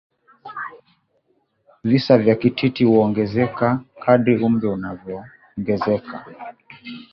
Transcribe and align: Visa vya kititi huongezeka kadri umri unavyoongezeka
Visa 1.83 2.17
vya 2.17 2.35
kititi 2.35 2.83
huongezeka 2.85 3.79
kadri 4.05 4.37
umri 4.37 4.67
unavyoongezeka 4.67 6.25